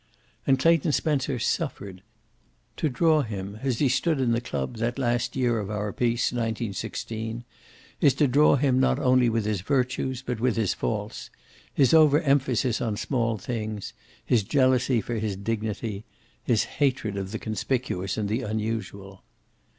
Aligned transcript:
And 0.47 0.57
Clayton 0.57 0.93
Spencer 0.93 1.37
suffered. 1.37 2.01
To 2.77 2.89
draw 2.89 3.21
him 3.21 3.59
as 3.61 3.77
he 3.77 3.87
stood 3.87 4.19
in 4.19 4.31
the 4.31 4.41
club 4.41 4.77
that 4.77 4.97
last 4.97 5.35
year 5.35 5.59
of 5.59 5.69
our 5.69 5.93
peace, 5.93 6.31
1916, 6.31 7.43
is 8.01 8.15
to 8.15 8.27
draw 8.27 8.55
him 8.55 8.79
not 8.79 8.97
only 8.97 9.29
with 9.29 9.45
his 9.45 9.61
virtues 9.61 10.23
but 10.23 10.39
with 10.39 10.55
his 10.55 10.73
faults; 10.73 11.29
his 11.71 11.93
over 11.93 12.19
emphasis 12.21 12.81
on 12.81 12.97
small 12.97 13.37
things; 13.37 13.93
his 14.25 14.41
jealousy 14.41 15.01
for 15.01 15.19
his 15.19 15.35
dignity; 15.35 16.03
his 16.43 16.63
hatred 16.63 17.15
of 17.15 17.31
the 17.31 17.37
conspicuous 17.37 18.17
and 18.17 18.27
the 18.27 18.41
unusual. 18.41 19.23